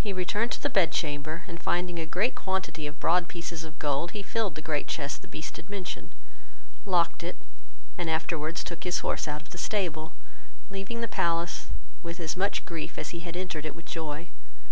He 0.00 0.12
returned 0.12 0.50
to 0.50 0.60
the 0.60 0.68
bed 0.68 0.90
chamber, 0.90 1.44
and 1.46 1.62
finding 1.62 2.00
a 2.00 2.04
great 2.04 2.34
quantity 2.34 2.84
of 2.88 2.98
broad 2.98 3.28
pieces 3.28 3.62
of 3.62 3.78
gold, 3.78 4.10
he 4.10 4.24
filled 4.24 4.56
the 4.56 4.60
great 4.60 4.88
chest 4.88 5.22
the 5.22 5.28
Beast 5.28 5.54
had 5.56 5.70
mentioned, 5.70 6.10
locked 6.84 7.22
it, 7.22 7.38
and 7.96 8.10
afterwards 8.10 8.64
took 8.64 8.82
his 8.82 8.98
horse 8.98 9.28
out 9.28 9.42
of 9.42 9.50
the 9.50 9.56
stable, 9.56 10.14
leaving 10.68 11.00
the 11.00 11.06
palace 11.06 11.68
with 12.02 12.18
as 12.18 12.36
much 12.36 12.64
grief 12.64 12.98
as 12.98 13.10
he 13.10 13.20
had 13.20 13.36
entered 13.36 13.64
it 13.64 13.76
with 13.76 13.84
joy. 13.86 14.30